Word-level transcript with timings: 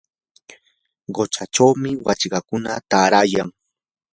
quchachawmi 1.15 1.89
wachwakuna 2.05 2.71
taarayan. 2.89 3.49